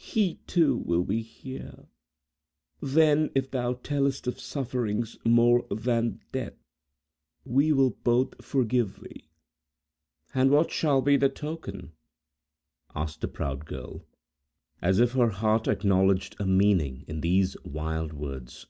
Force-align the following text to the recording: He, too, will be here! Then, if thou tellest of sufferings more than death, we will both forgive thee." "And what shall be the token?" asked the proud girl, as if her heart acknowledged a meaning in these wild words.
He, 0.00 0.36
too, 0.46 0.78
will 0.78 1.04
be 1.04 1.20
here! 1.20 1.88
Then, 2.80 3.28
if 3.34 3.50
thou 3.50 3.74
tellest 3.74 4.26
of 4.26 4.40
sufferings 4.40 5.18
more 5.26 5.66
than 5.70 6.20
death, 6.32 6.54
we 7.44 7.70
will 7.70 7.90
both 7.90 8.42
forgive 8.42 9.02
thee." 9.02 9.28
"And 10.34 10.50
what 10.50 10.70
shall 10.70 11.02
be 11.02 11.18
the 11.18 11.28
token?" 11.28 11.92
asked 12.96 13.20
the 13.20 13.28
proud 13.28 13.66
girl, 13.66 14.06
as 14.80 15.00
if 15.00 15.12
her 15.12 15.28
heart 15.28 15.68
acknowledged 15.68 16.36
a 16.40 16.46
meaning 16.46 17.04
in 17.06 17.20
these 17.20 17.54
wild 17.62 18.14
words. 18.14 18.66